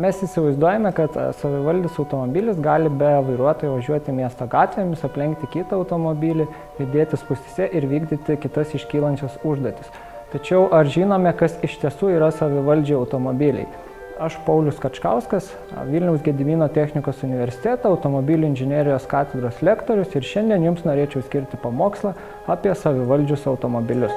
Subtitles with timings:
[0.00, 6.46] Mes įsivaizduojame, kad savivaldis automobilis gali be vairuotojo važiuoti miesto gatvėmis, aplenkti kitą automobilį,
[6.78, 9.90] judėti spūstyse ir vykdyti kitas iškylančias užduotis.
[10.32, 13.66] Tačiau ar žinome, kas iš tiesų yra savivaldžiai automobiliai?
[14.24, 15.50] Aš Paulius Kačkauskas,
[15.90, 22.14] Vilniaus Gedimino technikos universiteto automobilių inžinierijos katedros lektorius ir šiandien jums norėčiau skirti pamokslą
[22.48, 24.16] apie savivaldžius automobilius.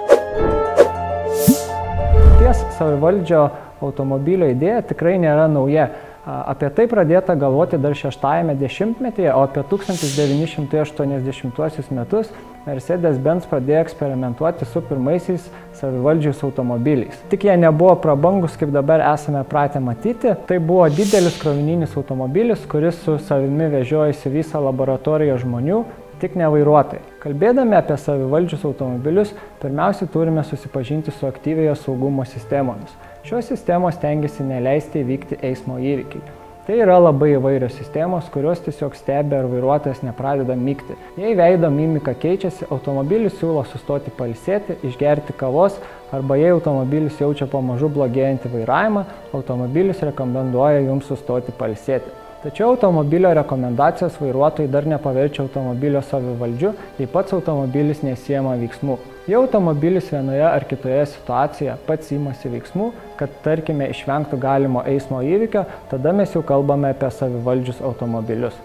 [2.39, 3.49] Ties savivaldžio
[3.83, 5.85] automobilio idėja tikrai nėra nauja.
[6.23, 12.31] Apie tai pradėta galvoti dar šeštajame dešimtmetyje, o apie 1980 metus
[12.63, 17.19] Mercedes-Benz pradėjo eksperimentuoti su pirmaisiais savivaldžiais automobiliais.
[17.27, 20.31] Tik jie nebuvo prabangus, kaip dabar esame pratę matyti.
[20.47, 25.83] Tai buvo didelis krovininis automobilis, kuris su savimi vežiojasi visą laboratoriją žmonių,
[26.23, 27.03] tik ne vairuotojai.
[27.23, 32.95] Kalbėdami apie savivaldžius automobilius, pirmiausia turime susipažinti su aktyviojo saugumo sistemomis.
[33.27, 36.39] Šios sistemos tengiasi neleisti įvykti eismo įvykiai.
[36.63, 40.95] Tai yra labai įvairios sistemos, kurios tiesiog stebi, ar vairuotojas nepradeda mygti.
[41.19, 45.75] Jei veido mimika keičiasi, automobilis siūlo sustoti palsėti, išgerti kavos,
[46.15, 49.03] arba jei automobilis jaučia pamažu blogėjantį vairavimą,
[49.35, 52.22] automobilis rekomenduoja jums sustoti palsėti.
[52.43, 58.97] Tačiau automobilio rekomendacijos vairuotojai dar nepaverčia automobilio savivaldžiu, jei pats automobilis nesiema veiksmų.
[59.31, 65.63] Jei automobilis vienoje ar kitoje situacijoje pats įmasi veiksmų, kad tarkime išvengtų galimo eismo įvykio,
[65.93, 68.57] tada mes jau kalbame apie savivaldžius automobilius.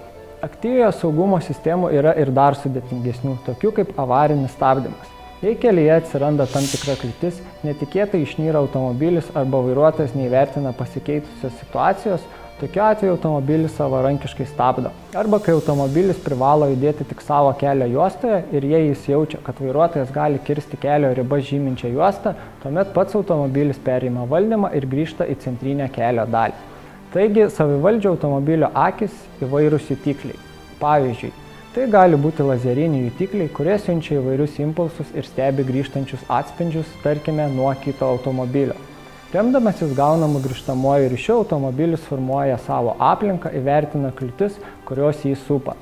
[0.43, 5.15] Aktyviojo saugumo sistemų yra ir dar sudėtingesnių, tokių kaip avarinis stabdymas.
[5.39, 12.27] Jei kelyje atsiranda tam tikra kliūtis, netikėtai išnyra automobilis arba vairuotojas neįvertina pasikeitusios situacijos,
[12.59, 14.91] Tokiu atveju automobilis savarankiškai stabdo.
[15.15, 20.11] Arba kai automobilis privalo judėti tik savo kelio juostoje ir jei jis jaučia, kad vairuotojas
[20.11, 22.33] gali kirsti kelio ribą žyminčią juostą,
[22.65, 26.59] tuomet pats automobilis perima valdymą ir grįžta į centrinę kelio dalį.
[27.15, 30.43] Taigi savivaldžio automobilio akis įvairūs jutikliai.
[30.83, 31.31] Pavyzdžiui,
[31.77, 37.71] tai gali būti lazeriniai jutikliai, kurie siunčia įvairius impulsus ir stebi grįžtančius atspindžius, tarkime, nuo
[37.87, 38.75] kito automobilio.
[39.29, 44.57] Remdamasis gaunamų grįžtamuoju ryšiu, automobilis formuoja savo aplinką, įvertina kliūtis,
[44.89, 45.75] kurios jį supa.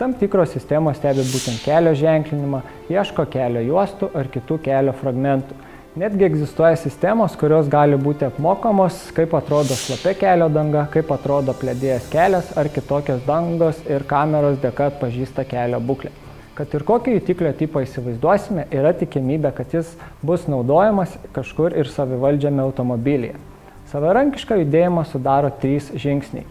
[0.00, 5.60] Tam tikros sistemos stebi būtent kelio ženklinimą, ieško kelio juostų ar kitų kelio fragmentų.
[6.00, 12.08] Netgi egzistuoja sistemos, kurios gali būti apmokamos, kaip atrodo šlapia kelio danga, kaip atrodo plėdėjęs
[12.12, 16.16] kelias ar kitokios dangos ir kameros dėka atpažįsta kelio būklę
[16.56, 19.90] kad ir kokio jutiklio tipo įsivaizduosime, yra tikimybė, kad jis
[20.24, 23.34] bus naudojamas kažkur ir savivaldžiame automobilyje.
[23.92, 26.46] Savarankišką judėjimą sudaro trys žingsniai.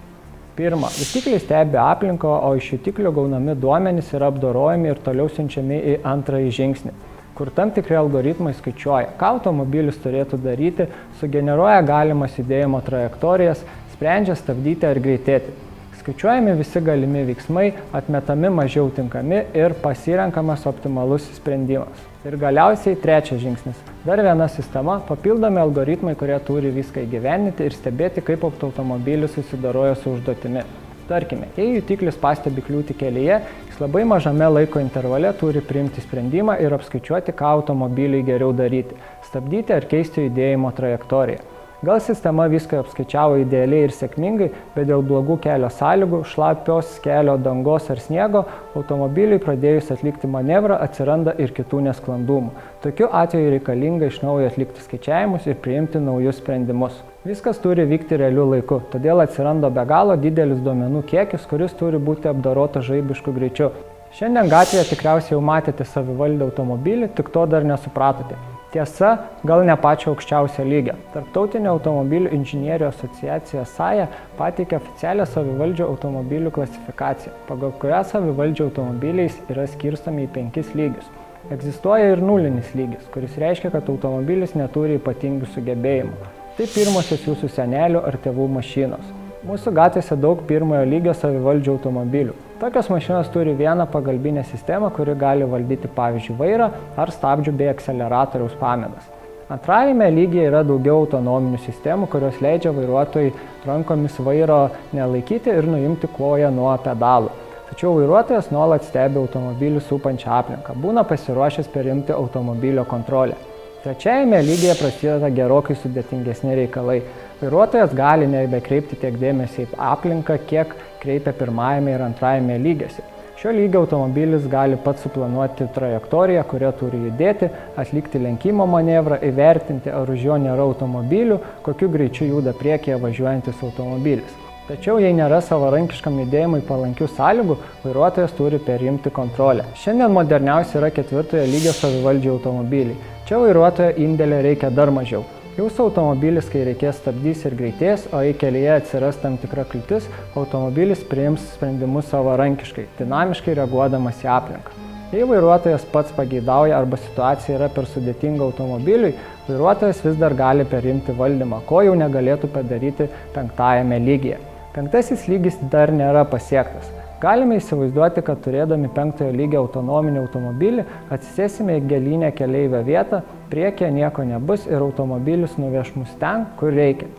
[0.56, 5.98] Pirma, jutikliai stebi aplinką, o iš jutiklių gaunami duomenys yra apdorojami ir toliau siunčiami į
[6.08, 6.94] antrąjį žingsnį,
[7.36, 10.86] kur tam tikri algoritmai skaičiuoja, ką automobilis turėtų daryti,
[11.20, 13.66] sugeneruoja galimas judėjimo trajektorijas,
[13.98, 15.65] sprendžia stabdyti ar greitėti.
[16.06, 22.04] Skaičiuojami visi galimi veiksmai, atmetami mažiau tinkami ir pasirenkamas optimalus sprendimas.
[22.30, 23.80] Ir galiausiai trečias žingsnis.
[24.04, 30.14] Dar viena sistema, papildomi algoritmai, kurie turi viską įgyveninti ir stebėti, kaip automobilis susidaroja su
[30.14, 30.62] užduotimi.
[31.10, 36.78] Tarkime, jei jutiklis pastebi kliūtį kelyje, jis labai mažame laiko intervale turi priimti sprendimą ir
[36.78, 38.94] apskaičiuoti, ką automobiliui geriau daryti-
[39.32, 41.55] stabdyti ar keisti judėjimo trajektoriją.
[41.86, 47.92] Gal sistema viską apskaičiavo idealiai ir sėkmingai, bet dėl blogų kelio sąlygų, šlapios kelio dangos
[47.94, 48.42] ar sniego,
[48.80, 52.56] automobiliui pradėjus atlikti manevrą atsiranda ir kitų nesklandumų.
[52.82, 56.98] Tokiu atveju reikalinga iš naujo atlikti skaičiavimus ir priimti naujus sprendimus.
[57.28, 62.34] Viskas turi vykti realiu laiku, todėl atsiranda be galo didelis duomenų kiekis, kuris turi būti
[62.34, 63.70] apdarotas žaibišku greičiu.
[64.18, 68.55] Šiandien gatvėje tikriausiai jau matėte savivaldę automobilį, tik to dar nesupratote.
[68.76, 69.10] Tiesa,
[69.48, 70.98] gal ne pačio aukščiausio lygio.
[71.14, 79.64] Tarptautinė automobilių inžinierių asociacija SAJA pateikė oficialią savivaldžio automobilių klasifikaciją, pagal kurią savivaldžio automobiliais yra
[79.72, 81.08] skirstomi į penkis lygius.
[81.56, 86.20] Egzistuoja ir nulinis lygis, kuris reiškia, kad automobilis neturi ypatingų sugebėjimų.
[86.58, 89.16] Tai pirmosios jūsų senelių ar tėvų mašinos.
[89.48, 92.36] Mūsų gatvėse daug pirmojo lygio savivaldžio automobilių.
[92.60, 98.54] Tokios mašinos turi vieną pagalbinę sistemą, kuri gali valdyti pavyzdžiui vairą ar stabdžių bei akceleratoriaus
[98.62, 99.10] pamėgas.
[99.52, 103.34] Antrajame lygyje yra daugiau autonominių sistemų, kurios leidžia vairuotojai
[103.68, 104.62] rankomis vairo
[104.96, 107.34] nelaikyti ir nuimti koją nuo pedalų.
[107.74, 113.36] Tačiau vairuotojas nuolat stebi automobilį supančią aplinką, būna pasiruošęs perimti automobilio kontrolę.
[113.84, 117.02] Trečiajame lygyje prasideda gerokai sudėtingesni reikalai.
[117.42, 120.72] Vairuotojas gali nebekreipti tiek dėmesio į aplinką, kiek
[121.02, 123.04] kreipia pirmajame ir antrajame lygiuose.
[123.36, 130.10] Šio lygio automobilis gali pats suplanuoti trajektoriją, kuria turi judėti, atlikti lenkimo manevrą, įvertinti, ar
[130.16, 134.42] už jo nėra automobilių, kokiu greičiu juda priekyje važiuojantis automobilis.
[134.66, 139.68] Tačiau jei nėra savarankiškam judėjimui palankių sąlygų, vairuotojas turi perimti kontrolę.
[139.84, 143.02] Šiandien moderniausi yra ketvirtojo lygio savivaldžiai automobiliai.
[143.28, 145.28] Čia vairuotojo indėlio reikia dar mažiau.
[145.56, 151.06] Jūsų automobilis, kai reikės stabdys ir greitės, o į kelyje atsiras tam tikra kliūtis, automobilis
[151.08, 154.76] priims sprendimus savarankiškai, dinamiškai reaguodamas į aplinką.
[155.16, 159.14] Jei vairuotojas pats pageidauja arba situacija yra per sudėtinga automobiliui,
[159.48, 163.08] vairuotojas vis dar gali perimti valdymą, ko jau negalėtų padaryti
[163.38, 164.44] penktajame lygyje.
[164.76, 167.05] Penktasis lygis dar nėra pasiektas.
[167.26, 170.84] Galime įsivaizduoti, kad turėdami penktojo lygio autonominį automobilį
[171.16, 177.10] atsisėsime į gelinę keleivę vietą, priekyje nieko nebus ir automobilis nuveš mus ten, kur reikia.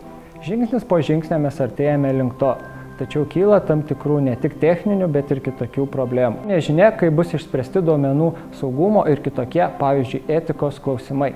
[0.45, 2.53] Žingsnis po žingsnio mes artėjame link to,
[3.01, 6.47] tačiau kyla tam tikrų ne tik techninių, bet ir kitokių problemų.
[6.53, 8.31] Nežinia, kaip bus išspręsti duomenų
[8.61, 11.33] saugumo ir kitokie, pavyzdžiui, etikos klausimai.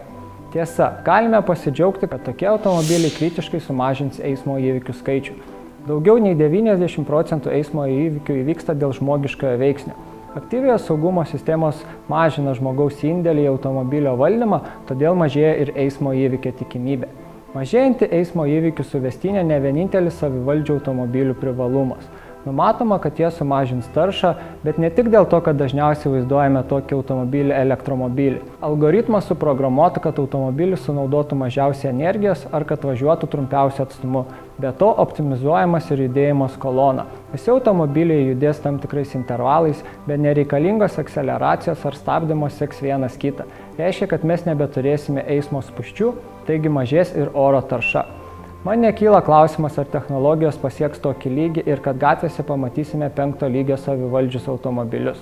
[0.56, 5.42] Tiesa, galime pasidžiaugti, kad tokie automobiliai kritiškai sumažins eismo įvykių skaičių.
[5.82, 9.96] Daugiau nei 90 procentų eismo įvykių įvyksta dėl žmogiškojo veiksnio.
[10.38, 17.10] Aktyviojo saugumo sistemos mažina žmogaus indėlį į automobilio valdymą, todėl mažėja ir eismo įvykio tikimybė.
[17.56, 22.06] Mažėjanti eismo įvykių suvestinė ne vienintelis savivaldžių automobilių privalumas.
[22.46, 24.32] Numatoma, kad jie sumažins taršą,
[24.64, 28.40] bet ne tik dėl to, kad dažniausiai vaizduojame tokį automobilį elektromobilį.
[28.66, 34.24] Algoritmas suprogramuota, kad automobilis sunaudotų mažiausiai energijos ar kad važiuotų trumpiausiu atstumu.
[34.62, 37.06] Be to optimizuojamas ir judėjimas kolona.
[37.30, 43.46] Visi automobiliai judės tam tikrais intervalais, be nereikalingos akceleracijos ar stabdymo seks vienas kitą.
[43.78, 46.10] Reiškia, kad mes nebeturėsime eismo spuščių,
[46.50, 48.21] taigi mažės ir oro tarša.
[48.62, 54.44] Man nekyla klausimas, ar technologijos pasieks tokį lygį ir kad gatvėse pamatysime penkto lygio savivaldžius
[54.54, 55.18] automobilius.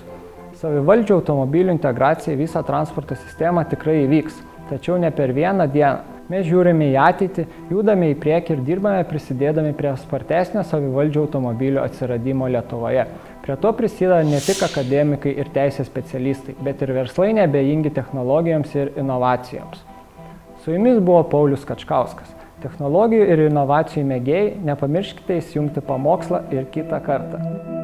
[0.60, 6.18] Savivaldžių automobilių integracija į visą transporto sistemą tikrai įvyks, tačiau ne per vieną dieną.
[6.28, 12.50] Mes žiūrime į ateitį, judame į priekį ir dirbame prisidėdami prie spartesnio savivaldžių automobilių atsiradimo
[12.52, 13.06] Lietuvoje.
[13.40, 18.92] Prie to prisideda ne tik akademikai ir teisės specialistai, bet ir verslai nebejingi technologijoms ir
[19.00, 19.80] inovacijoms.
[20.60, 22.36] Su jumis buvo Paulius Kačkauskas.
[22.60, 27.79] Technologijų ir inovacijų mėgėjai, nepamirškite įsijungti pamokslą ir kitą kartą.